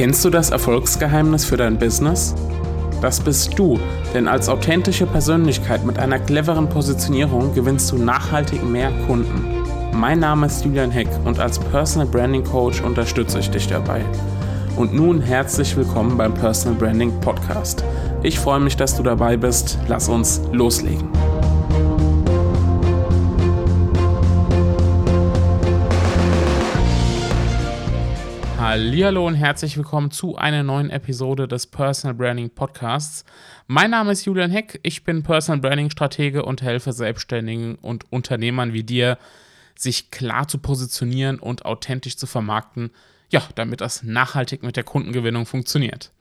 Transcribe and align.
Kennst 0.00 0.24
du 0.24 0.30
das 0.30 0.48
Erfolgsgeheimnis 0.48 1.44
für 1.44 1.58
dein 1.58 1.78
Business? 1.78 2.34
Das 3.02 3.20
bist 3.20 3.58
du, 3.58 3.78
denn 4.14 4.28
als 4.28 4.48
authentische 4.48 5.04
Persönlichkeit 5.04 5.84
mit 5.84 5.98
einer 5.98 6.18
cleveren 6.18 6.70
Positionierung 6.70 7.54
gewinnst 7.54 7.92
du 7.92 7.98
nachhaltig 7.98 8.64
mehr 8.64 8.92
Kunden. 9.06 9.62
Mein 9.92 10.20
Name 10.20 10.46
ist 10.46 10.64
Julian 10.64 10.90
Heck 10.90 11.10
und 11.26 11.38
als 11.38 11.58
Personal 11.58 12.08
Branding 12.08 12.44
Coach 12.44 12.80
unterstütze 12.80 13.40
ich 13.40 13.50
dich 13.50 13.66
dabei. 13.66 14.02
Und 14.74 14.94
nun 14.94 15.20
herzlich 15.20 15.76
willkommen 15.76 16.16
beim 16.16 16.32
Personal 16.32 16.78
Branding 16.78 17.12
Podcast. 17.20 17.84
Ich 18.22 18.38
freue 18.38 18.60
mich, 18.60 18.78
dass 18.78 18.96
du 18.96 19.02
dabei 19.02 19.36
bist. 19.36 19.76
Lass 19.86 20.08
uns 20.08 20.40
loslegen. 20.50 21.10
Hallo 28.72 29.26
und 29.26 29.34
herzlich 29.34 29.76
willkommen 29.76 30.12
zu 30.12 30.36
einer 30.36 30.62
neuen 30.62 30.90
Episode 30.90 31.48
des 31.48 31.66
Personal 31.66 32.14
Branding 32.14 32.50
Podcasts. 32.50 33.24
Mein 33.66 33.90
Name 33.90 34.12
ist 34.12 34.26
Julian 34.26 34.52
Heck, 34.52 34.78
ich 34.84 35.02
bin 35.02 35.24
Personal 35.24 35.60
Branding 35.60 35.90
Stratege 35.90 36.44
und 36.44 36.62
helfe 36.62 36.92
Selbstständigen 36.92 37.74
und 37.74 38.04
Unternehmern 38.12 38.72
wie 38.72 38.84
dir, 38.84 39.18
sich 39.74 40.12
klar 40.12 40.46
zu 40.46 40.58
positionieren 40.58 41.40
und 41.40 41.64
authentisch 41.64 42.16
zu 42.16 42.28
vermarkten, 42.28 42.92
ja, 43.28 43.42
damit 43.56 43.80
das 43.80 44.04
nachhaltig 44.04 44.62
mit 44.62 44.76
der 44.76 44.84
Kundengewinnung 44.84 45.46
funktioniert. 45.46 46.12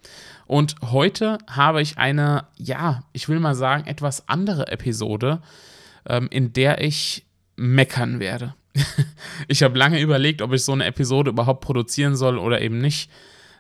Und 0.48 0.74
heute 0.82 1.38
habe 1.48 1.84
ich 1.84 2.00
eine, 2.00 2.48
ja, 2.58 3.04
ich 3.14 3.30
will 3.30 3.40
mal 3.40 3.54
sagen, 3.54 3.86
etwas 3.86 4.28
andere 4.28 4.70
Episode, 4.70 5.44
ähm, 6.08 6.28
in 6.32 6.52
der 6.52 6.82
ich 6.82 7.28
meckern 7.58 8.20
werde. 8.20 8.56
ich 9.48 9.64
habe 9.64 9.78
lange 9.78 10.00
überlegt, 10.00 10.42
ob 10.42 10.54
ich 10.54 10.64
so 10.64 10.72
eine 10.72 10.86
Episode 10.86 11.32
überhaupt 11.32 11.62
produzieren 11.62 12.16
soll 12.16 12.38
oder 12.38 12.62
eben 12.62 12.80
nicht. 12.80 13.10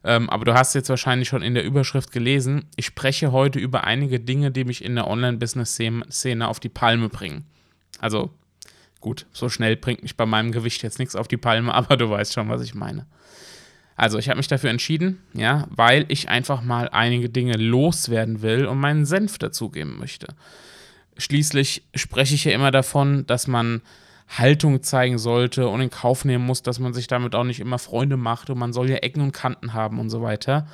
Ähm, 0.04 0.30
aber 0.30 0.46
du 0.46 0.54
hast 0.54 0.76
jetzt 0.76 0.90
wahrscheinlich 0.90 1.28
schon 1.28 1.42
in 1.42 1.54
der 1.54 1.66
Überschrift 1.66 2.12
gelesen. 2.12 2.66
Ich 2.76 2.86
spreche 2.86 3.32
heute 3.32 3.60
über 3.60 3.84
einige 3.84 4.20
Dinge, 4.20 4.52
die 4.52 4.64
mich 4.64 4.84
in 4.84 4.96
der 4.96 5.08
Online-Business-Szene 5.08 6.48
auf 6.48 6.60
die 6.60 6.70
Palme 6.70 7.10
bringen. 7.10 7.46
Also 8.00 8.32
gut, 9.02 9.26
so 9.34 9.50
schnell 9.50 9.76
bringt 9.76 10.04
mich 10.04 10.16
bei 10.16 10.26
meinem 10.26 10.52
Gewicht 10.52 10.84
jetzt 10.84 11.00
nichts 11.00 11.16
auf 11.16 11.28
die 11.28 11.38
Palme, 11.38 11.74
aber 11.74 11.98
du 11.98 12.10
weißt 12.10 12.34
schon, 12.34 12.50
was 12.50 12.62
ich 12.62 12.76
meine. 12.76 13.06
Also 13.96 14.18
ich 14.18 14.30
habe 14.30 14.38
mich 14.38 14.48
dafür 14.48 14.70
entschieden, 14.70 15.22
ja, 15.34 15.68
weil 15.70 16.06
ich 16.08 16.30
einfach 16.30 16.62
mal 16.62 16.88
einige 16.88 17.30
Dinge 17.30 17.58
loswerden 17.58 18.42
will 18.42 18.66
und 18.66 18.80
meinen 18.80 19.06
Senf 19.06 19.38
dazugeben 19.38 19.98
möchte. 19.98 20.28
Schließlich 21.18 21.84
spreche 21.94 22.36
ich 22.36 22.46
ja 22.46 22.54
immer 22.54 22.72
davon, 22.72 23.28
dass 23.28 23.48
man 23.48 23.82
Haltung 24.30 24.84
zeigen 24.84 25.18
sollte 25.18 25.68
und 25.68 25.82
in 25.82 25.90
Kauf 25.90 26.24
nehmen 26.24 26.46
muss, 26.46 26.62
dass 26.62 26.80
man 26.80 26.94
sich 26.94 27.08
damit 27.08 27.34
auch 27.34 27.44
nicht 27.44 27.60
immer 27.60 27.80
Freunde 27.80 28.16
macht 28.16 28.50
und 28.50 28.60
man 28.60 28.74
soll 28.74 28.90
ja 28.90 28.98
Ecken 28.98 29.22
und 29.22 29.32
Kanten 29.32 29.74
haben 29.74 30.00
und 30.00 30.10
so 30.10 30.22
weiter. 30.22 30.68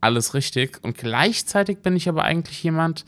Alles 0.00 0.34
richtig. 0.34 0.78
Und 0.82 0.96
gleichzeitig 0.96 1.78
bin 1.78 1.96
ich 1.96 2.08
aber 2.08 2.22
eigentlich 2.22 2.62
jemand, 2.62 3.04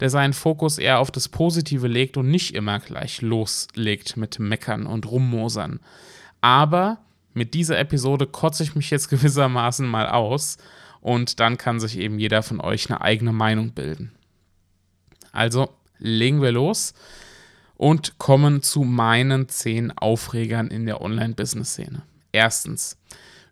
der 0.00 0.10
seinen 0.10 0.34
Fokus 0.34 0.78
eher 0.78 0.98
auf 0.98 1.10
das 1.10 1.28
Positive 1.28 1.86
legt 1.86 2.16
und 2.16 2.30
nicht 2.30 2.54
immer 2.54 2.78
gleich 2.78 3.22
loslegt 3.22 4.16
mit 4.16 4.38
Meckern 4.38 4.84
und 4.84 5.10
Rummosern. 5.10 5.80
Aber 6.42 6.98
mit 7.32 7.54
dieser 7.54 7.78
Episode 7.78 8.26
kotze 8.26 8.62
ich 8.64 8.74
mich 8.74 8.90
jetzt 8.90 9.08
gewissermaßen 9.10 9.86
mal 9.86 10.08
aus 10.08 10.58
und 11.00 11.40
dann 11.40 11.56
kann 11.56 11.80
sich 11.80 11.98
eben 11.98 12.18
jeder 12.18 12.42
von 12.42 12.60
euch 12.60 12.90
eine 12.90 13.00
eigene 13.00 13.32
Meinung 13.32 13.70
bilden. 13.70 14.12
Also 15.32 15.70
legen 15.98 16.42
wir 16.42 16.52
los 16.52 16.92
und 17.76 18.18
kommen 18.18 18.62
zu 18.62 18.82
meinen 18.82 19.48
zehn 19.48 19.90
Aufregern 19.96 20.68
in 20.68 20.86
der 20.86 21.00
Online-Business-Szene. 21.00 22.02
Erstens, 22.32 22.96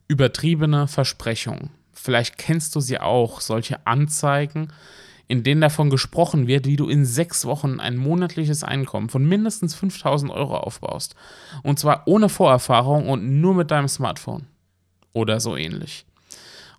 übertriebene 0.09 0.89
Versprechungen. 0.89 1.71
Vielleicht 1.93 2.39
kennst 2.39 2.75
du 2.75 2.81
sie 2.81 2.99
auch, 2.99 3.41
solche 3.41 3.87
Anzeigen, 3.87 4.73
in 5.29 5.45
denen 5.45 5.61
davon 5.61 5.91
gesprochen 5.91 6.49
wird, 6.49 6.67
wie 6.67 6.77
du 6.77 6.89
in 6.89 7.05
sechs 7.05 7.45
Wochen 7.45 7.79
ein 7.79 7.97
monatliches 7.97 8.65
Einkommen 8.65 9.09
von 9.09 9.25
mindestens 9.25 9.77
5000 9.77 10.33
Euro 10.33 10.57
aufbaust. 10.57 11.15
Und 11.63 11.79
zwar 11.79 12.03
ohne 12.07 12.29
Vorerfahrung 12.29 13.09
und 13.09 13.41
nur 13.41 13.55
mit 13.55 13.71
deinem 13.71 13.87
Smartphone. 13.87 14.47
Oder 15.13 15.39
so 15.39 15.57
ähnlich. 15.57 16.05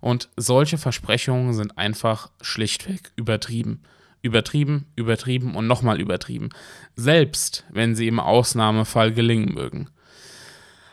Und 0.02 0.28
solche 0.36 0.76
Versprechungen 0.76 1.54
sind 1.54 1.78
einfach 1.78 2.30
schlichtweg 2.42 3.12
übertrieben. 3.16 3.82
Übertrieben, 4.22 4.86
übertrieben 4.96 5.54
und 5.56 5.66
nochmal 5.66 6.00
übertrieben. 6.00 6.50
Selbst 6.96 7.64
wenn 7.70 7.94
sie 7.94 8.06
im 8.06 8.20
Ausnahmefall 8.20 9.12
gelingen 9.12 9.52
mögen. 9.52 9.88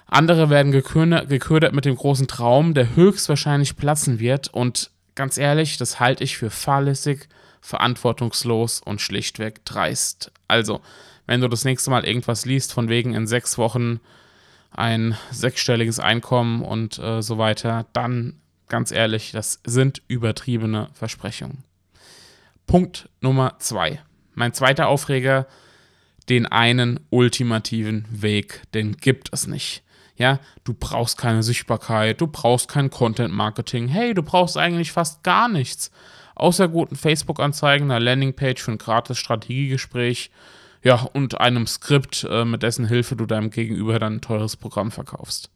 Andere 0.07 0.49
werden 0.49 0.71
geködert 0.71 1.73
mit 1.73 1.85
dem 1.85 1.95
großen 1.95 2.27
Traum, 2.27 2.73
der 2.73 2.95
höchstwahrscheinlich 2.95 3.77
platzen 3.77 4.19
wird. 4.19 4.47
Und 4.47 4.89
ganz 5.13 5.37
ehrlich, 5.37 5.77
das 5.77 5.99
halte 5.99 6.23
ich 6.23 6.37
für 6.37 6.49
fahrlässig, 6.49 7.27
verantwortungslos 7.61 8.81
und 8.81 9.01
schlichtweg 9.01 9.63
dreist. 9.65 10.31
Also, 10.47 10.81
wenn 11.27 11.41
du 11.41 11.47
das 11.47 11.63
nächste 11.63 11.91
Mal 11.91 12.05
irgendwas 12.05 12.45
liest, 12.45 12.73
von 12.73 12.89
wegen 12.89 13.13
in 13.13 13.27
sechs 13.27 13.59
Wochen 13.59 13.99
ein 14.71 15.15
sechsstelliges 15.31 15.99
Einkommen 15.99 16.63
und 16.63 16.97
äh, 16.97 17.21
so 17.21 17.37
weiter, 17.37 17.85
dann 17.93 18.39
ganz 18.67 18.91
ehrlich, 18.91 19.31
das 19.31 19.59
sind 19.63 20.01
übertriebene 20.07 20.89
Versprechungen. 20.93 21.63
Punkt 22.69 23.09
Nummer 23.19 23.55
zwei. 23.57 23.99
Mein 24.35 24.53
zweiter 24.53 24.89
Aufreger, 24.89 25.47
den 26.29 26.45
einen 26.45 26.99
ultimativen 27.09 28.05
Weg, 28.11 28.61
den 28.75 28.95
gibt 28.97 29.29
es 29.33 29.47
nicht. 29.47 29.81
Ja, 30.17 30.39
du 30.65 30.75
brauchst 30.75 31.17
keine 31.17 31.41
Sichtbarkeit, 31.41 32.21
du 32.21 32.27
brauchst 32.27 32.67
kein 32.67 32.91
Content 32.91 33.33
Marketing. 33.33 33.87
Hey, 33.87 34.13
du 34.13 34.21
brauchst 34.21 34.55
eigentlich 34.55 34.91
fast 34.91 35.23
gar 35.23 35.49
nichts. 35.49 35.89
Außer 36.35 36.67
guten 36.67 36.95
Facebook-Anzeigen, 36.95 37.89
einer 37.89 37.99
Landingpage 37.99 38.61
für 38.61 38.73
ein 38.73 38.77
gratis 38.77 39.17
Strategiegespräch, 39.17 40.29
ja, 40.83 41.01
und 41.13 41.41
einem 41.41 41.65
Skript, 41.65 42.27
äh, 42.29 42.45
mit 42.45 42.61
dessen 42.61 42.85
Hilfe 42.85 43.15
du 43.15 43.25
deinem 43.25 43.49
Gegenüber 43.49 43.97
dann 43.97 44.17
ein 44.17 44.21
teures 44.21 44.55
Programm 44.55 44.91
verkaufst. 44.91 45.49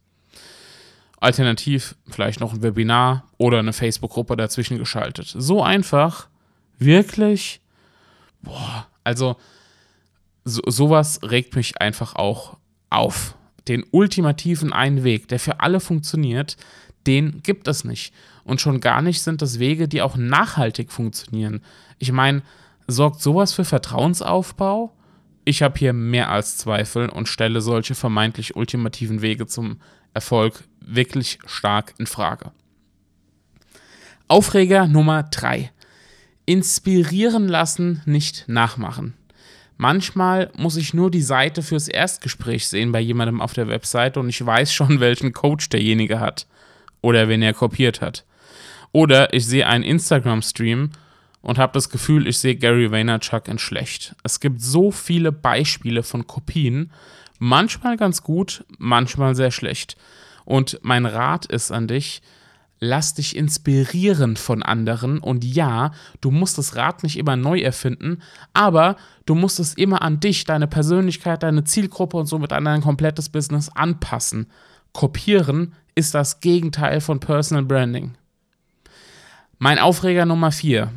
Alternativ 1.20 1.96
vielleicht 2.10 2.40
noch 2.40 2.54
ein 2.54 2.64
Webinar 2.64 3.30
oder 3.38 3.60
eine 3.60 3.72
Facebook-Gruppe 3.72 4.36
dazwischen 4.36 4.80
geschaltet. 4.80 5.32
So 5.38 5.62
einfach 5.62 6.28
Wirklich? 6.80 7.62
Boah, 8.42 8.88
also 9.04 9.38
so, 10.46 10.62
sowas 10.66 11.20
regt 11.24 11.56
mich 11.56 11.80
einfach 11.82 12.16
auch 12.16 12.58
auf. 12.90 13.36
Den 13.68 13.86
ultimativen 13.92 14.74
einen 14.74 15.04
Weg, 15.04 15.30
der 15.30 15.40
für 15.40 15.62
alle 15.62 15.80
funktioniert, 15.80 16.58
den 17.08 17.42
gibt 17.44 17.68
es 17.68 17.84
nicht. 17.84 18.14
Und 18.44 18.60
schon 18.60 18.82
gar 18.82 19.02
nicht 19.02 19.22
sind 19.22 19.42
das 19.42 19.60
Wege, 19.60 19.88
die 19.88 20.02
auch 20.02 20.18
nachhaltig 20.18 20.92
funktionieren. 20.92 21.62
Ich 21.98 22.12
meine, 22.12 22.42
sorgt 22.88 23.22
sowas 23.22 23.54
für 23.54 23.64
Vertrauensaufbau? 23.66 24.92
Ich 25.46 25.62
habe 25.62 25.80
hier 25.80 25.94
mehr 25.94 26.30
als 26.30 26.58
Zweifel 26.58 27.10
und 27.10 27.28
stelle 27.28 27.62
solche 27.62 27.96
vermeintlich 27.96 28.56
ultimativen 28.56 29.22
Wege 29.22 29.48
zum 29.48 29.80
Erfolg 30.14 30.64
wirklich 30.80 31.40
stark 31.46 31.94
in 31.98 32.08
Frage. 32.08 32.52
Aufreger 34.28 34.88
Nummer 34.88 35.24
3 35.24 35.72
inspirieren 36.46 37.48
lassen, 37.48 38.02
nicht 38.06 38.46
nachmachen. 38.48 39.14
Manchmal 39.78 40.52
muss 40.56 40.78
ich 40.78 40.94
nur 40.94 41.10
die 41.10 41.22
Seite 41.22 41.62
fürs 41.62 41.88
Erstgespräch 41.88 42.68
sehen 42.68 42.92
bei 42.92 43.00
jemandem 43.00 43.42
auf 43.42 43.54
der 43.54 43.68
Webseite 43.68 44.20
und 44.20 44.30
ich 44.30 44.46
weiß 44.46 44.74
schon, 44.74 45.00
welchen 45.00 45.34
Coach 45.34 45.70
derjenige 45.70 46.20
hat 46.20 46.48
oder 47.02 47.28
wen 47.28 47.42
er 47.42 47.54
kopiert 47.54 48.02
hat. 48.02 48.26
Oder 48.92 49.34
ich 49.34 49.46
sehe 49.46 49.68
einen 49.68 49.84
Instagram-Stream 49.84 50.92
und 51.42 51.58
habe 51.58 51.74
das 51.74 51.90
Gefühl, 51.90 52.28
ich 52.28 52.38
sehe 52.38 52.56
Gary 52.56 52.92
Vaynerchuk 52.92 53.48
in 53.48 53.58
schlecht. 53.58 54.16
Es 54.24 54.40
gibt 54.40 54.62
so 54.62 54.92
viele 54.92 55.32
Beispiele 55.32 56.04
von 56.04 56.28
Kopien, 56.28 56.92
manchmal 57.40 57.98
ganz 57.98 58.24
gut, 58.24 58.64
manchmal 58.78 59.36
sehr 59.36 59.52
schlecht. 59.52 59.98
Und 60.46 60.80
mein 60.84 61.06
Rat 61.06 61.46
ist 61.46 61.72
an 61.72 61.88
dich, 61.88 62.22
lass 62.84 63.14
dich 63.14 63.36
inspirieren 63.36 64.36
von 64.36 64.62
anderen 64.62 65.20
und 65.20 65.44
ja, 65.44 65.92
du 66.22 66.32
musst 66.32 66.58
das 66.58 66.76
Rad 66.76 67.04
nicht 67.04 67.18
immer 67.18 67.36
neu 67.36 67.60
erfinden, 67.60 68.22
aber 68.54 68.98
du 69.26 69.36
musst 69.36 69.60
es 69.60 69.74
immer 69.74 70.02
an 70.02 70.20
dich, 70.20 70.44
deine 70.44 70.68
Persönlichkeit, 70.68 71.44
deine 71.44 71.64
Zielgruppe 71.64 72.18
und 72.18 72.28
somit 72.28 72.52
an 72.52 72.66
dein 72.66 72.82
komplettes 72.82 73.30
Business 73.30 73.70
anpassen. 73.70 74.48
Kopieren 74.92 75.74
ist 75.96 76.14
das 76.14 76.42
Gegenteil 76.42 77.02
von 77.02 77.20
Personal 77.20 77.64
Branding. 77.64 78.16
Mein 79.58 79.80
Aufreger 79.80 80.26
Nummer 80.26 80.52
4. 80.52 80.92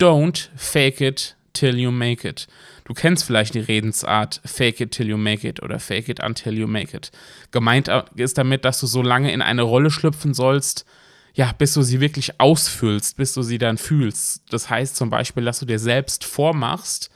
Don't 0.00 0.48
fake 0.56 1.00
it 1.00 1.36
till 1.52 1.76
you 1.76 1.90
make 1.90 2.26
it. 2.26 2.46
Du 2.84 2.94
kennst 2.94 3.24
vielleicht 3.24 3.54
die 3.54 3.60
Redensart 3.60 4.40
fake 4.46 4.80
it 4.80 4.92
till 4.92 5.08
you 5.08 5.18
make 5.18 5.46
it 5.46 5.62
oder 5.62 5.78
fake 5.78 6.08
it 6.08 6.22
until 6.22 6.54
you 6.54 6.66
make 6.66 6.96
it. 6.96 7.10
Gemeint 7.50 7.90
ist 8.16 8.38
damit, 8.38 8.64
dass 8.64 8.80
du 8.80 8.86
so 8.86 9.02
lange 9.02 9.30
in 9.30 9.42
eine 9.42 9.62
Rolle 9.62 9.90
schlüpfen 9.90 10.32
sollst, 10.32 10.86
ja, 11.34 11.52
bis 11.52 11.74
du 11.74 11.82
sie 11.82 12.00
wirklich 12.00 12.40
ausfüllst, 12.40 13.16
bis 13.16 13.32
du 13.34 13.42
sie 13.42 13.58
dann 13.58 13.78
fühlst. 13.78 14.42
Das 14.50 14.70
heißt 14.70 14.96
zum 14.96 15.10
Beispiel, 15.10 15.44
dass 15.44 15.60
du 15.60 15.66
dir 15.66 15.78
selbst 15.78 16.24
vormachst, 16.24 17.10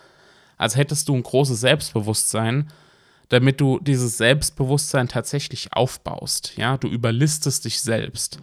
als 0.57 0.77
hättest 0.77 1.09
du 1.09 1.15
ein 1.17 1.23
großes 1.23 1.61
Selbstbewusstsein, 1.61 2.71
damit 3.31 3.61
du 3.61 3.81
dieses 3.81 4.19
Selbstbewusstsein 4.19 5.09
tatsächlich 5.09 5.73
aufbaust. 5.73 6.53
Ja, 6.57 6.77
du 6.77 6.89
überlistest 6.89 7.65
dich 7.65 7.81
selbst. 7.81 8.39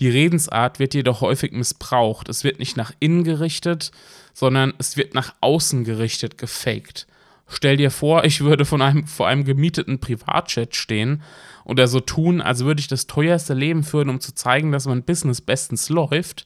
Die 0.00 0.10
Redensart 0.10 0.78
wird 0.78 0.94
jedoch 0.94 1.20
häufig 1.22 1.52
missbraucht. 1.52 2.28
Es 2.28 2.44
wird 2.44 2.58
nicht 2.58 2.76
nach 2.76 2.92
innen 3.00 3.24
gerichtet, 3.24 3.92
sondern 4.34 4.74
es 4.78 4.96
wird 4.96 5.14
nach 5.14 5.34
außen 5.40 5.84
gerichtet, 5.84 6.36
gefaked. 6.36 7.06
Stell 7.48 7.76
dir 7.76 7.90
vor, 7.90 8.24
ich 8.24 8.40
würde 8.40 8.64
von 8.64 8.82
einem, 8.82 9.06
vor 9.06 9.28
einem 9.28 9.44
gemieteten 9.44 10.00
Privatchat 10.00 10.74
stehen 10.74 11.22
oder 11.64 11.86
so 11.86 12.00
tun, 12.00 12.40
als 12.40 12.64
würde 12.64 12.80
ich 12.80 12.88
das 12.88 13.06
teuerste 13.06 13.54
Leben 13.54 13.84
führen, 13.84 14.08
um 14.08 14.20
zu 14.20 14.34
zeigen, 14.34 14.72
dass 14.72 14.86
mein 14.86 15.04
Business 15.04 15.40
bestens 15.40 15.88
läuft 15.88 16.44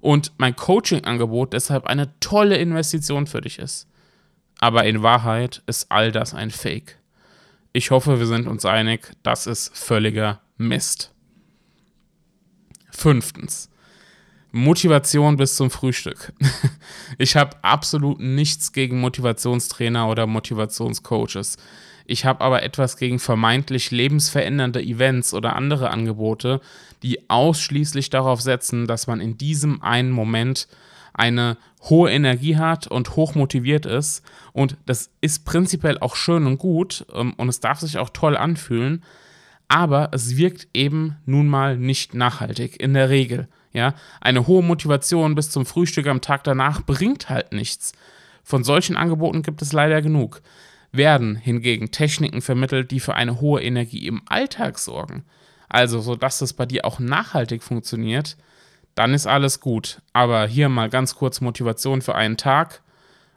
und 0.00 0.32
mein 0.38 0.56
Coaching-Angebot 0.56 1.52
deshalb 1.52 1.86
eine 1.86 2.18
tolle 2.18 2.56
Investition 2.56 3.26
für 3.26 3.40
dich 3.40 3.58
ist. 3.60 3.86
Aber 4.58 4.84
in 4.84 5.02
Wahrheit 5.02 5.62
ist 5.66 5.90
all 5.90 6.10
das 6.12 6.34
ein 6.34 6.50
Fake. 6.50 6.98
Ich 7.72 7.90
hoffe, 7.90 8.18
wir 8.18 8.26
sind 8.26 8.46
uns 8.46 8.64
einig, 8.64 9.12
das 9.22 9.46
ist 9.46 9.76
völliger 9.76 10.40
Mist. 10.56 11.12
Fünftens. 12.90 13.71
Motivation 14.52 15.36
bis 15.36 15.56
zum 15.56 15.70
Frühstück. 15.70 16.32
Ich 17.18 17.36
habe 17.36 17.56
absolut 17.62 18.20
nichts 18.20 18.72
gegen 18.72 19.00
Motivationstrainer 19.00 20.08
oder 20.08 20.26
Motivationscoaches. 20.26 21.58
Ich 22.06 22.24
habe 22.24 22.40
aber 22.40 22.62
etwas 22.62 22.96
gegen 22.96 23.18
vermeintlich 23.18 23.90
lebensverändernde 23.90 24.82
Events 24.82 25.34
oder 25.34 25.54
andere 25.56 25.90
Angebote, 25.90 26.60
die 27.02 27.28
ausschließlich 27.28 28.10
darauf 28.10 28.40
setzen, 28.40 28.86
dass 28.86 29.06
man 29.06 29.20
in 29.20 29.36
diesem 29.36 29.82
einen 29.82 30.10
Moment 30.10 30.68
eine 31.14 31.58
hohe 31.82 32.10
Energie 32.10 32.56
hat 32.56 32.86
und 32.86 33.16
hoch 33.16 33.34
motiviert 33.34 33.86
ist. 33.86 34.22
Und 34.52 34.76
das 34.86 35.10
ist 35.20 35.44
prinzipiell 35.44 35.98
auch 35.98 36.16
schön 36.16 36.46
und 36.46 36.58
gut 36.58 37.06
ähm, 37.12 37.34
und 37.36 37.48
es 37.48 37.60
darf 37.60 37.80
sich 37.80 37.98
auch 37.98 38.10
toll 38.10 38.36
anfühlen, 38.36 39.02
aber 39.68 40.10
es 40.12 40.36
wirkt 40.36 40.68
eben 40.74 41.16
nun 41.26 41.48
mal 41.48 41.76
nicht 41.76 42.14
nachhaltig 42.14 42.80
in 42.80 42.94
der 42.94 43.10
Regel. 43.10 43.48
Ja, 43.72 43.94
eine 44.20 44.46
hohe 44.46 44.62
Motivation 44.62 45.34
bis 45.34 45.50
zum 45.50 45.64
Frühstück 45.64 46.06
am 46.06 46.20
Tag 46.20 46.44
danach 46.44 46.82
bringt 46.82 47.30
halt 47.30 47.52
nichts. 47.52 47.92
Von 48.44 48.64
solchen 48.64 48.96
Angeboten 48.96 49.42
gibt 49.42 49.62
es 49.62 49.72
leider 49.72 50.02
genug. 50.02 50.42
Werden 50.90 51.36
hingegen 51.36 51.90
Techniken 51.90 52.42
vermittelt, 52.42 52.90
die 52.90 53.00
für 53.00 53.14
eine 53.14 53.40
hohe 53.40 53.62
Energie 53.62 54.06
im 54.06 54.22
Alltag 54.26 54.78
sorgen, 54.78 55.24
also 55.68 56.00
so 56.00 56.16
dass 56.16 56.42
es 56.42 56.52
bei 56.52 56.66
dir 56.66 56.84
auch 56.84 56.98
nachhaltig 56.98 57.62
funktioniert, 57.62 58.36
dann 58.94 59.14
ist 59.14 59.26
alles 59.26 59.60
gut. 59.60 60.02
Aber 60.12 60.46
hier 60.46 60.68
mal 60.68 60.90
ganz 60.90 61.14
kurz 61.14 61.40
Motivation 61.40 62.02
für 62.02 62.14
einen 62.14 62.36
Tag, 62.36 62.82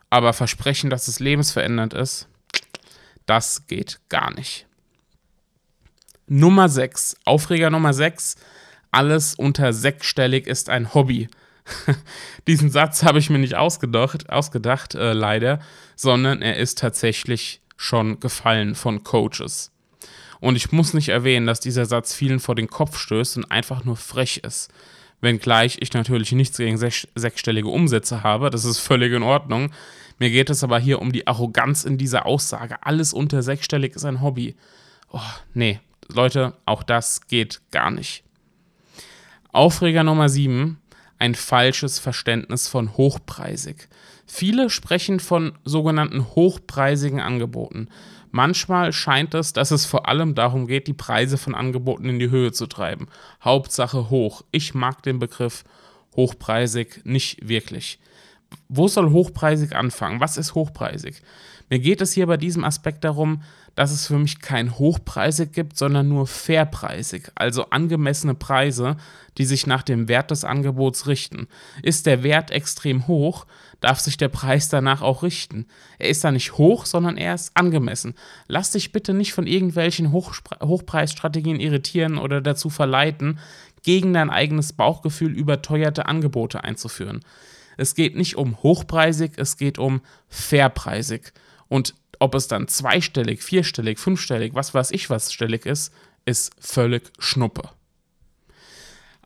aber 0.09 0.33
versprechen, 0.33 0.89
dass 0.89 1.07
es 1.07 1.21
lebensverändernd 1.21 1.93
ist, 1.93 2.27
das 3.25 3.67
geht 3.67 4.01
gar 4.09 4.33
nicht. 4.33 4.67
Nummer 6.27 6.67
6, 6.67 7.17
Aufreger 7.23 7.69
Nummer 7.69 7.93
6, 7.93 8.35
alles 8.95 9.35
unter 9.35 9.73
sechsstellig 9.73 10.47
ist 10.47 10.69
ein 10.69 10.93
Hobby. 10.93 11.27
Diesen 12.47 12.69
Satz 12.69 13.03
habe 13.03 13.19
ich 13.19 13.29
mir 13.29 13.39
nicht 13.39 13.55
ausgedacht, 13.55 14.29
ausgedacht 14.29 14.95
äh, 14.95 15.13
leider, 15.13 15.59
sondern 15.95 16.41
er 16.41 16.57
ist 16.57 16.79
tatsächlich 16.79 17.61
schon 17.75 18.19
gefallen 18.19 18.75
von 18.75 19.03
Coaches. 19.03 19.71
Und 20.39 20.55
ich 20.55 20.71
muss 20.71 20.93
nicht 20.93 21.09
erwähnen, 21.09 21.47
dass 21.47 21.59
dieser 21.59 21.85
Satz 21.85 22.13
vielen 22.13 22.39
vor 22.39 22.55
den 22.55 22.69
Kopf 22.69 22.97
stößt 22.97 23.37
und 23.37 23.51
einfach 23.51 23.83
nur 23.83 23.97
frech 23.97 24.37
ist. 24.43 24.71
Wenngleich 25.21 25.77
ich 25.81 25.91
natürlich 25.93 26.31
nichts 26.33 26.57
gegen 26.57 26.77
sech 26.77 27.07
sechsstellige 27.15 27.69
Umsätze 27.69 28.23
habe, 28.23 28.49
das 28.49 28.65
ist 28.65 28.79
völlig 28.79 29.11
in 29.13 29.23
Ordnung. 29.23 29.71
Mir 30.19 30.29
geht 30.29 30.49
es 30.49 30.63
aber 30.63 30.79
hier 30.79 31.01
um 31.01 31.11
die 31.11 31.27
Arroganz 31.27 31.83
in 31.83 31.97
dieser 31.97 32.25
Aussage. 32.25 32.77
Alles 32.83 33.11
unter 33.11 33.41
sechsstellig 33.41 33.95
ist 33.95 34.05
ein 34.05 34.21
Hobby. 34.21 34.55
Oh, 35.11 35.19
nee, 35.53 35.79
Leute, 36.07 36.53
auch 36.65 36.83
das 36.83 37.27
geht 37.27 37.61
gar 37.71 37.91
nicht. 37.91 38.24
Aufreger 39.55 40.03
Nummer 40.03 40.27
7, 40.27 40.81
ein 41.17 41.33
falsches 41.33 41.97
Verständnis 41.97 42.67
von 42.67 42.97
hochpreisig. 42.97 43.87
Viele 44.25 44.69
sprechen 44.69 45.21
von 45.21 45.53
sogenannten 45.63 46.25
hochpreisigen 46.35 47.21
Angeboten. 47.21 47.87
Manchmal 48.31 48.91
scheint 48.91 49.33
es, 49.33 49.53
dass 49.53 49.71
es 49.71 49.85
vor 49.85 50.09
allem 50.09 50.35
darum 50.35 50.67
geht, 50.67 50.87
die 50.87 50.93
Preise 50.93 51.37
von 51.37 51.55
Angeboten 51.55 52.09
in 52.09 52.19
die 52.19 52.31
Höhe 52.31 52.51
zu 52.51 52.67
treiben. 52.67 53.07
Hauptsache 53.41 54.09
hoch. 54.09 54.41
Ich 54.51 54.73
mag 54.73 55.01
den 55.03 55.19
Begriff 55.19 55.63
hochpreisig 56.17 57.05
nicht 57.05 57.47
wirklich. 57.47 57.97
Wo 58.67 58.87
soll 58.87 59.11
hochpreisig 59.11 59.75
anfangen? 59.75 60.19
Was 60.19 60.37
ist 60.37 60.55
hochpreisig? 60.55 61.21
Mir 61.69 61.79
geht 61.79 62.01
es 62.01 62.13
hier 62.13 62.27
bei 62.27 62.37
diesem 62.37 62.63
Aspekt 62.63 63.03
darum, 63.03 63.41
dass 63.73 63.91
es 63.91 64.07
für 64.07 64.17
mich 64.17 64.39
kein 64.39 64.77
hochpreisig 64.77 65.51
gibt, 65.51 65.77
sondern 65.77 66.07
nur 66.07 66.27
fairpreisig, 66.27 67.31
also 67.35 67.69
angemessene 67.71 68.35
Preise, 68.35 68.97
die 69.37 69.45
sich 69.45 69.67
nach 69.67 69.83
dem 69.83 70.07
Wert 70.07 70.31
des 70.31 70.45
Angebots 70.45 71.07
richten. 71.07 71.47
Ist 71.81 72.05
der 72.05 72.23
Wert 72.23 72.51
extrem 72.51 73.07
hoch, 73.07 73.45
darf 73.81 73.99
sich 73.99 74.15
der 74.15 74.29
Preis 74.29 74.69
danach 74.69 75.01
auch 75.01 75.23
richten. 75.23 75.65
Er 75.97 76.09
ist 76.09 76.23
da 76.23 76.31
nicht 76.31 76.57
hoch, 76.57 76.85
sondern 76.85 77.17
er 77.17 77.33
ist 77.35 77.51
angemessen. 77.55 78.13
Lass 78.47 78.71
dich 78.71 78.91
bitte 78.91 79.13
nicht 79.13 79.33
von 79.33 79.47
irgendwelchen 79.47 80.11
Hochspre 80.11 80.65
Hochpreisstrategien 80.65 81.59
irritieren 81.59 82.17
oder 82.17 82.41
dazu 82.41 82.69
verleiten, 82.69 83.39
gegen 83.83 84.13
dein 84.13 84.29
eigenes 84.29 84.73
Bauchgefühl 84.73 85.31
überteuerte 85.37 86.07
Angebote 86.07 86.63
einzuführen. 86.63 87.21
Es 87.77 87.95
geht 87.95 88.15
nicht 88.15 88.35
um 88.35 88.61
hochpreisig, 88.63 89.33
es 89.37 89.57
geht 89.57 89.77
um 89.77 90.01
fairpreisig. 90.29 91.33
Und 91.67 91.95
ob 92.19 92.35
es 92.35 92.47
dann 92.47 92.67
zweistellig, 92.67 93.43
vierstellig, 93.43 93.99
fünfstellig, 93.99 94.53
was 94.53 94.73
weiß 94.73 94.91
ich 94.91 95.09
was 95.09 95.33
stellig 95.33 95.65
ist, 95.65 95.93
ist 96.25 96.53
völlig 96.59 97.11
Schnuppe. 97.19 97.69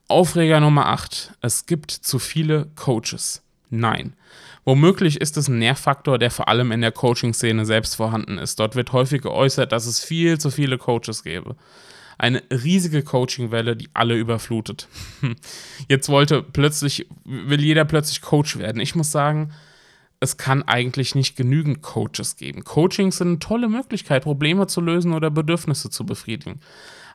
Aufreger 0.08 0.60
Nummer 0.60 0.86
8. 0.86 1.34
Es 1.40 1.66
gibt 1.66 1.90
zu 1.92 2.18
viele 2.18 2.66
Coaches. 2.74 3.42
Nein. 3.70 4.14
Womöglich 4.64 5.20
ist 5.20 5.36
es 5.36 5.48
ein 5.48 5.58
Nervfaktor, 5.58 6.18
der 6.18 6.30
vor 6.30 6.48
allem 6.48 6.72
in 6.72 6.80
der 6.80 6.92
Coaching-Szene 6.92 7.64
selbst 7.64 7.94
vorhanden 7.94 8.36
ist. 8.36 8.58
Dort 8.58 8.74
wird 8.74 8.92
häufig 8.92 9.22
geäußert, 9.22 9.72
dass 9.72 9.86
es 9.86 10.00
viel 10.00 10.38
zu 10.38 10.50
viele 10.50 10.78
Coaches 10.78 11.22
gäbe. 11.22 11.56
Eine 12.20 12.42
riesige 12.50 13.02
Coaching-Welle, 13.02 13.76
die 13.76 13.88
alle 13.94 14.14
überflutet. 14.14 14.88
Jetzt 15.88 16.10
wollte 16.10 16.42
plötzlich, 16.42 17.06
will 17.24 17.62
jeder 17.62 17.86
plötzlich 17.86 18.20
Coach 18.20 18.58
werden. 18.58 18.82
Ich 18.82 18.94
muss 18.94 19.10
sagen, 19.10 19.52
es 20.20 20.36
kann 20.36 20.62
eigentlich 20.62 21.14
nicht 21.14 21.34
genügend 21.34 21.80
Coaches 21.80 22.36
geben. 22.36 22.62
Coachings 22.62 23.16
sind 23.16 23.28
eine 23.28 23.38
tolle 23.38 23.70
Möglichkeit, 23.70 24.24
Probleme 24.24 24.66
zu 24.66 24.82
lösen 24.82 25.14
oder 25.14 25.30
Bedürfnisse 25.30 25.88
zu 25.88 26.04
befriedigen. 26.04 26.60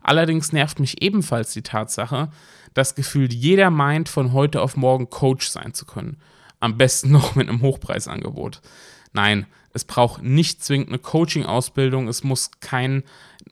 Allerdings 0.02 0.52
nervt 0.52 0.80
mich 0.80 1.04
ebenfalls 1.04 1.54
die 1.54 1.62
Tatsache, 1.62 2.31
dass 2.74 2.95
gefühlt 2.95 3.31
jeder 3.31 3.69
meint, 3.69 4.09
von 4.09 4.33
heute 4.33 4.59
auf 4.59 4.76
morgen 4.76 5.12
Coach 5.12 5.47
sein 5.50 5.76
zu 5.76 5.85
können. 5.85 6.18
Am 6.59 6.80
besten 6.80 7.12
noch 7.12 7.35
mit 7.35 7.47
einem 7.47 7.62
Hochpreisangebot. 7.62 8.59
Nein, 9.14 9.45
es 9.71 9.85
braucht 9.85 10.24
nicht 10.24 10.64
zwingend 10.64 10.90
eine 10.90 10.97
Coaching-Ausbildung, 10.97 12.07
es 12.07 12.24
muss 12.24 12.50
kein, 12.59 13.04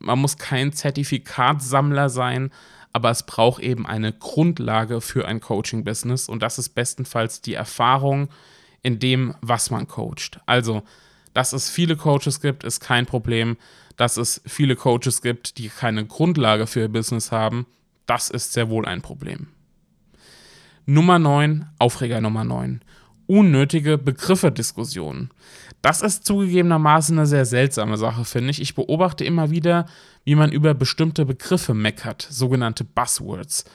man 0.04 0.18
muss 0.18 0.36
kein 0.36 0.72
Zertifikatssammler 0.72 2.08
sein, 2.08 2.50
aber 2.92 3.10
es 3.10 3.24
braucht 3.24 3.62
eben 3.62 3.86
eine 3.86 4.12
Grundlage 4.12 5.00
für 5.00 5.26
ein 5.26 5.40
Coaching-Business 5.40 6.28
und 6.28 6.42
das 6.42 6.58
ist 6.58 6.70
bestenfalls 6.70 7.40
die 7.40 7.54
Erfahrung, 7.54 8.28
in 8.84 8.98
dem, 8.98 9.34
was 9.40 9.70
man 9.70 9.88
coacht. 9.88 10.40
Also, 10.46 10.82
dass 11.32 11.52
es 11.52 11.68
viele 11.70 11.96
Coaches 11.96 12.40
gibt, 12.40 12.62
ist 12.62 12.80
kein 12.80 13.06
Problem. 13.06 13.56
Dass 13.96 14.16
es 14.16 14.40
viele 14.46 14.76
Coaches 14.76 15.22
gibt, 15.22 15.58
die 15.58 15.68
keine 15.68 16.04
Grundlage 16.04 16.66
für 16.66 16.80
ihr 16.80 16.88
Business 16.88 17.32
haben, 17.32 17.66
das 18.06 18.28
ist 18.28 18.52
sehr 18.52 18.68
wohl 18.68 18.86
ein 18.86 19.02
Problem. 19.02 19.48
Nummer 20.84 21.18
9, 21.18 21.66
Aufreger 21.78 22.20
Nummer 22.20 22.44
9. 22.44 22.82
Unnötige 23.26 23.96
Begriffe-Diskussionen. 23.96 25.30
Das 25.84 26.00
ist 26.00 26.24
zugegebenermaßen 26.24 27.18
eine 27.18 27.26
sehr 27.26 27.44
seltsame 27.44 27.98
Sache, 27.98 28.24
finde 28.24 28.48
ich. 28.48 28.62
Ich 28.62 28.74
beobachte 28.74 29.22
immer 29.22 29.50
wieder, 29.50 29.84
wie 30.24 30.34
man 30.34 30.50
über 30.50 30.72
bestimmte 30.72 31.26
Begriffe 31.26 31.74
meckert, 31.74 32.26
sogenannte 32.30 32.84
Buzzwords. 32.84 33.66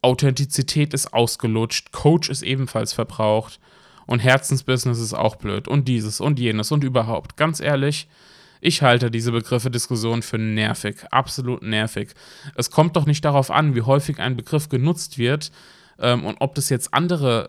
Authentizität 0.00 0.94
ist 0.94 1.12
ausgelutscht, 1.12 1.92
Coach 1.92 2.30
ist 2.30 2.40
ebenfalls 2.40 2.94
verbraucht, 2.94 3.60
und 4.06 4.20
Herzensbusiness 4.20 4.98
ist 4.98 5.12
auch 5.12 5.36
blöd 5.36 5.68
und 5.68 5.88
dieses 5.88 6.22
und 6.22 6.38
jenes 6.38 6.72
und 6.72 6.84
überhaupt. 6.84 7.36
Ganz 7.36 7.60
ehrlich, 7.60 8.08
ich 8.62 8.80
halte 8.80 9.10
diese 9.10 9.32
Begriffe 9.32 9.70
Diskussion 9.70 10.22
für 10.22 10.38
nervig, 10.38 10.96
absolut 11.10 11.60
nervig. 11.60 12.14
Es 12.54 12.70
kommt 12.70 12.96
doch 12.96 13.04
nicht 13.04 13.26
darauf 13.26 13.50
an, 13.50 13.74
wie 13.74 13.82
häufig 13.82 14.20
ein 14.20 14.38
Begriff 14.38 14.70
genutzt 14.70 15.18
wird 15.18 15.52
ähm, 15.98 16.24
und 16.24 16.38
ob 16.40 16.54
das 16.54 16.70
jetzt 16.70 16.94
andere, 16.94 17.48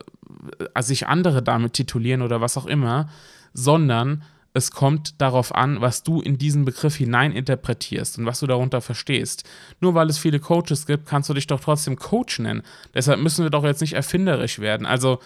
also 0.73 0.87
sich 0.87 1.07
andere 1.07 1.41
damit 1.41 1.71
titulieren 1.71 2.21
oder 2.21 2.41
was 2.41 2.57
auch 2.57 2.65
immer, 2.65 3.07
sondern 3.53 4.23
es 4.53 4.71
kommt 4.71 5.21
darauf 5.21 5.53
an, 5.53 5.79
was 5.79 6.03
du 6.03 6.21
in 6.21 6.37
diesen 6.37 6.65
Begriff 6.65 6.95
hineininterpretierst 6.95 8.17
und 8.17 8.25
was 8.25 8.39
du 8.39 8.47
darunter 8.47 8.81
verstehst. 8.81 9.47
Nur 9.79 9.93
weil 9.93 10.09
es 10.09 10.17
viele 10.17 10.39
Coaches 10.39 10.85
gibt, 10.85 11.05
kannst 11.05 11.29
du 11.29 11.33
dich 11.33 11.47
doch 11.47 11.59
trotzdem 11.59 11.97
Coach 11.97 12.39
nennen. 12.39 12.63
Deshalb 12.93 13.19
müssen 13.19 13.43
wir 13.43 13.51
doch 13.51 13.63
jetzt 13.63 13.81
nicht 13.81 13.93
erfinderisch 13.93 14.59
werden. 14.59 14.87
Also 14.87 15.19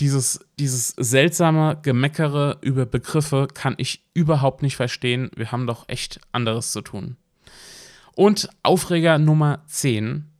dieses, 0.00 0.40
dieses 0.58 0.94
seltsame 0.96 1.78
Gemeckere 1.82 2.58
über 2.60 2.86
Begriffe 2.86 3.48
kann 3.52 3.74
ich 3.76 4.04
überhaupt 4.14 4.62
nicht 4.62 4.76
verstehen. 4.76 5.30
Wir 5.36 5.52
haben 5.52 5.66
doch 5.66 5.88
echt 5.88 6.20
anderes 6.32 6.72
zu 6.72 6.80
tun. 6.80 7.16
Und 8.14 8.48
Aufreger 8.62 9.18
Nummer 9.18 9.64
10. 9.66 10.30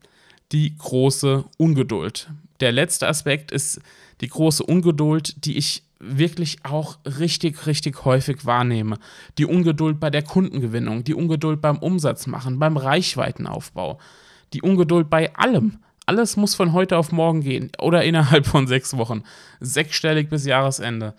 die 0.52 0.76
große 0.76 1.44
Ungeduld. 1.58 2.28
Der 2.60 2.70
letzte 2.70 3.08
Aspekt 3.08 3.50
ist 3.50 3.80
die 4.20 4.28
große 4.28 4.62
Ungeduld, 4.62 5.44
die 5.44 5.56
ich 5.56 5.82
wirklich 6.06 6.58
auch 6.64 6.98
richtig, 7.04 7.66
richtig 7.66 8.04
häufig 8.04 8.44
wahrnehme. 8.46 8.98
Die 9.38 9.46
Ungeduld 9.46 10.00
bei 10.00 10.10
der 10.10 10.22
Kundengewinnung, 10.22 11.04
die 11.04 11.14
Ungeduld 11.14 11.60
beim 11.60 11.78
Umsatz 11.78 12.26
machen, 12.26 12.58
beim 12.58 12.76
Reichweitenaufbau, 12.76 13.98
die 14.52 14.62
Ungeduld 14.62 15.10
bei 15.10 15.34
allem. 15.34 15.78
Alles 16.06 16.36
muss 16.36 16.54
von 16.54 16.72
heute 16.72 16.98
auf 16.98 17.12
morgen 17.12 17.40
gehen 17.40 17.72
oder 17.78 18.04
innerhalb 18.04 18.46
von 18.46 18.66
sechs 18.66 18.96
Wochen. 18.96 19.22
Sechsstellig 19.60 20.28
bis 20.28 20.44
Jahresende. 20.44 21.14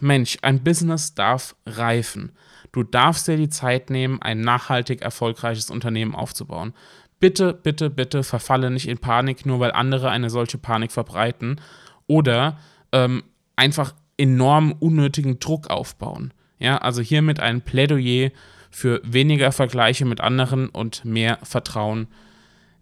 Mensch, 0.00 0.38
ein 0.42 0.62
Business 0.62 1.14
darf 1.14 1.54
reifen. 1.66 2.32
Du 2.72 2.82
darfst 2.82 3.28
dir 3.28 3.36
die 3.36 3.48
Zeit 3.48 3.90
nehmen, 3.90 4.20
ein 4.20 4.40
nachhaltig 4.40 5.02
erfolgreiches 5.02 5.70
Unternehmen 5.70 6.14
aufzubauen. 6.14 6.74
Bitte, 7.20 7.52
bitte, 7.52 7.90
bitte 7.90 8.22
verfalle 8.22 8.70
nicht 8.70 8.88
in 8.88 8.98
Panik, 8.98 9.46
nur 9.46 9.58
weil 9.60 9.72
andere 9.72 10.10
eine 10.10 10.30
solche 10.30 10.58
Panik 10.58 10.92
verbreiten. 10.92 11.60
Oder 12.06 12.58
ähm, 12.92 13.24
einfach 13.58 13.94
enorm 14.16 14.72
unnötigen 14.78 15.38
Druck 15.38 15.68
aufbauen. 15.68 16.32
Ja, 16.58 16.78
also 16.78 17.02
hiermit 17.02 17.40
ein 17.40 17.60
Plädoyer 17.60 18.30
für 18.70 19.00
weniger 19.04 19.52
Vergleiche 19.52 20.04
mit 20.04 20.20
anderen 20.20 20.68
und 20.68 21.04
mehr 21.04 21.38
Vertrauen 21.42 22.08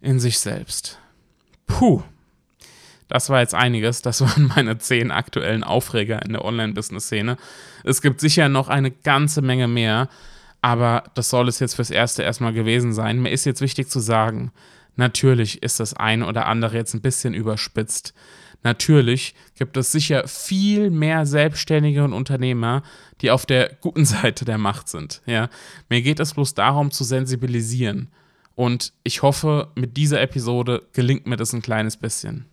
in 0.01 0.19
sich 0.19 0.39
selbst. 0.39 0.99
Puh, 1.65 2.03
das 3.07 3.29
war 3.29 3.39
jetzt 3.39 3.53
einiges. 3.53 4.01
Das 4.01 4.21
waren 4.21 4.51
meine 4.55 4.77
zehn 4.77 5.11
aktuellen 5.11 5.63
Aufreger 5.63 6.23
in 6.23 6.33
der 6.33 6.45
Online-Business-Szene. 6.45 7.37
Es 7.83 8.01
gibt 8.01 8.19
sicher 8.19 8.49
noch 8.49 8.69
eine 8.69 8.91
ganze 8.91 9.41
Menge 9.41 9.67
mehr, 9.67 10.09
aber 10.61 11.03
das 11.13 11.29
soll 11.29 11.47
es 11.47 11.59
jetzt 11.59 11.75
fürs 11.75 11.91
Erste 11.91 12.23
erstmal 12.23 12.53
gewesen 12.53 12.93
sein. 12.93 13.21
Mir 13.21 13.29
ist 13.29 13.45
jetzt 13.45 13.61
wichtig 13.61 13.89
zu 13.89 13.99
sagen, 13.99 14.51
natürlich 14.95 15.61
ist 15.63 15.79
das 15.79 15.93
eine 15.93 16.25
oder 16.25 16.47
andere 16.47 16.75
jetzt 16.75 16.93
ein 16.93 17.01
bisschen 17.01 17.33
überspitzt. 17.33 18.13
Natürlich 18.63 19.35
gibt 19.55 19.77
es 19.77 19.91
sicher 19.91 20.27
viel 20.27 20.89
mehr 20.89 21.25
Selbstständige 21.25 22.03
und 22.03 22.13
Unternehmer, 22.13 22.83
die 23.21 23.31
auf 23.31 23.45
der 23.45 23.73
guten 23.81 24.05
Seite 24.05 24.45
der 24.45 24.57
Macht 24.57 24.89
sind. 24.89 25.21
Ja? 25.25 25.49
Mir 25.89 26.01
geht 26.01 26.19
es 26.19 26.33
bloß 26.33 26.53
darum, 26.53 26.91
zu 26.91 27.03
sensibilisieren. 27.03 28.09
Und 28.55 28.93
ich 29.03 29.21
hoffe, 29.21 29.69
mit 29.75 29.97
dieser 29.97 30.19
Episode 30.21 30.83
gelingt 30.93 31.27
mir 31.27 31.37
das 31.37 31.53
ein 31.53 31.61
kleines 31.61 31.95
bisschen. 31.95 32.45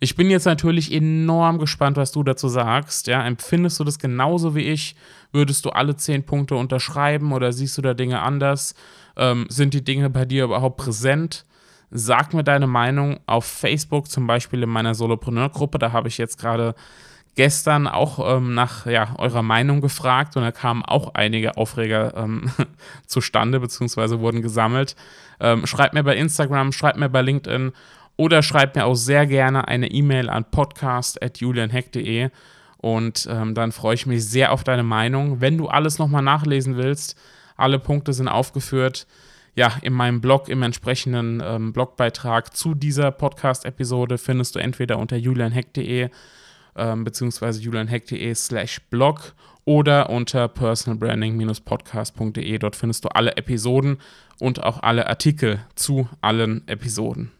Ich 0.00 0.16
bin 0.16 0.30
jetzt 0.30 0.46
natürlich 0.46 0.92
enorm 0.92 1.58
gespannt, 1.58 1.96
was 1.96 2.12
du 2.12 2.22
dazu 2.22 2.48
sagst. 2.48 3.06
Ja, 3.06 3.24
empfindest 3.26 3.78
du 3.80 3.84
das 3.84 3.98
genauso 3.98 4.54
wie 4.54 4.62
ich? 4.62 4.96
Würdest 5.32 5.64
du 5.64 5.70
alle 5.70 5.96
zehn 5.96 6.24
Punkte 6.24 6.56
unterschreiben 6.56 7.32
oder 7.32 7.52
siehst 7.52 7.76
du 7.78 7.82
da 7.82 7.94
Dinge 7.94 8.20
anders? 8.22 8.74
Ähm, 9.16 9.46
sind 9.48 9.74
die 9.74 9.84
Dinge 9.84 10.10
bei 10.10 10.24
dir 10.24 10.44
überhaupt 10.44 10.76
präsent? 10.76 11.44
Sag 11.90 12.34
mir 12.34 12.44
deine 12.44 12.66
Meinung 12.66 13.20
auf 13.26 13.44
Facebook, 13.44 14.08
zum 14.08 14.26
Beispiel 14.26 14.62
in 14.62 14.68
meiner 14.68 14.94
Solopreneur-Gruppe. 14.94 15.78
Da 15.78 15.92
habe 15.92 16.08
ich 16.08 16.18
jetzt 16.18 16.38
gerade 16.38 16.74
gestern 17.34 17.86
auch 17.86 18.36
ähm, 18.36 18.54
nach 18.54 18.86
ja, 18.86 19.14
eurer 19.18 19.42
Meinung 19.42 19.80
gefragt 19.80 20.36
und 20.36 20.42
da 20.42 20.52
kamen 20.52 20.84
auch 20.84 21.14
einige 21.14 21.56
Aufreger 21.56 22.14
ähm, 22.16 22.50
zustande, 23.06 23.60
beziehungsweise 23.60 24.20
wurden 24.20 24.42
gesammelt. 24.42 24.94
Ähm, 25.40 25.66
schreibt 25.66 25.94
mir 25.94 26.04
bei 26.04 26.16
Instagram, 26.16 26.72
schreibt 26.72 26.98
mir 26.98 27.08
bei 27.08 27.22
LinkedIn 27.22 27.72
oder 28.16 28.42
schreibt 28.42 28.76
mir 28.76 28.86
auch 28.86 28.94
sehr 28.94 29.26
gerne 29.26 29.66
eine 29.66 29.90
E-Mail 29.90 30.30
an 30.30 30.44
podcast.julianheck.de 30.44 32.30
und 32.78 33.28
ähm, 33.30 33.54
dann 33.54 33.72
freue 33.72 33.94
ich 33.94 34.06
mich 34.06 34.24
sehr 34.24 34.52
auf 34.52 34.62
deine 34.62 34.84
Meinung. 34.84 35.40
Wenn 35.40 35.58
du 35.58 35.68
alles 35.68 35.98
nochmal 35.98 36.22
nachlesen 36.22 36.76
willst, 36.76 37.18
alle 37.56 37.78
Punkte 37.78 38.12
sind 38.12 38.28
aufgeführt 38.28 39.06
ja, 39.54 39.72
in 39.82 39.92
meinem 39.92 40.20
Blog, 40.20 40.48
im 40.48 40.62
entsprechenden 40.62 41.42
ähm, 41.44 41.72
Blogbeitrag 41.72 42.56
zu 42.56 42.74
dieser 42.74 43.10
Podcast-Episode 43.10 44.18
findest 44.18 44.54
du 44.54 44.58
entweder 44.58 44.98
unter 44.98 45.16
julianheck.de 45.16 46.10
ähm, 46.76 47.04
beziehungsweise 47.04 47.60
julianheck.de 47.60 48.34
slash 48.34 48.80
blog 48.90 49.34
oder 49.64 50.10
unter 50.10 50.48
personalbranding-podcast.de. 50.48 52.58
Dort 52.58 52.74
findest 52.76 53.04
du 53.04 53.08
alle 53.08 53.36
Episoden 53.36 53.98
und 54.40 54.62
auch 54.62 54.82
alle 54.82 55.08
Artikel 55.08 55.60
zu 55.74 56.08
allen 56.20 56.62
Episoden. 56.66 57.30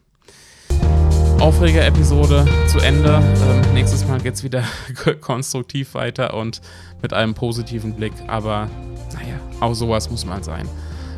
Aufreger-Episode 1.40 2.46
zu 2.68 2.78
Ende. 2.78 3.20
Ähm, 3.48 3.74
nächstes 3.74 4.06
Mal 4.06 4.20
geht 4.20 4.34
es 4.34 4.44
wieder 4.44 4.62
konstruktiv 5.20 5.94
weiter 5.94 6.34
und 6.34 6.60
mit 7.02 7.12
einem 7.12 7.34
positiven 7.34 7.96
Blick. 7.96 8.12
Aber 8.28 8.70
naja, 9.12 9.40
auch 9.60 9.74
sowas 9.74 10.08
muss 10.10 10.24
mal 10.24 10.44
sein. 10.44 10.68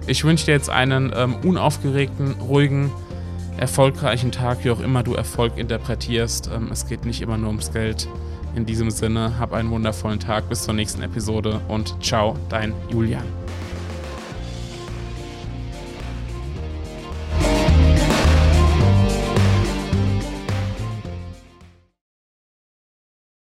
Ich 0.06 0.22
wünsche 0.22 0.46
dir 0.46 0.52
jetzt 0.52 0.70
einen 0.70 1.12
ähm, 1.16 1.34
unaufgeregten, 1.42 2.36
ruhigen, 2.40 2.92
erfolgreichen 3.56 4.30
Tag, 4.30 4.64
wie 4.64 4.70
auch 4.70 4.80
immer 4.80 5.02
du 5.02 5.14
Erfolg 5.14 5.58
interpretierst. 5.58 6.50
Ähm, 6.54 6.68
es 6.70 6.86
geht 6.86 7.04
nicht 7.04 7.22
immer 7.22 7.36
nur 7.36 7.48
ums 7.48 7.72
Geld. 7.72 8.08
In 8.54 8.64
diesem 8.64 8.90
Sinne, 8.90 9.38
hab 9.38 9.52
einen 9.52 9.70
wundervollen 9.70 10.20
Tag, 10.20 10.48
bis 10.48 10.62
zur 10.62 10.74
nächsten 10.74 11.02
Episode 11.02 11.60
und 11.68 12.02
ciao, 12.02 12.36
dein 12.48 12.72
Julian. 12.88 13.45